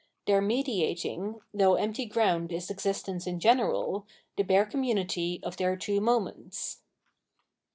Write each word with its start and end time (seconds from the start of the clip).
Their 0.25 0.41
mediating, 0.41 1.41
though 1.53 1.75
empty 1.75 2.05
ground 2.07 2.51
is 2.51 2.71
existence 2.71 3.27
in 3.27 3.39
general, 3.39 4.07
the 4.35 4.41
bare 4.41 4.65
community 4.65 5.39
of 5.43 5.57
their 5.57 5.77
two 5.77 6.01
moments. 6.01 6.81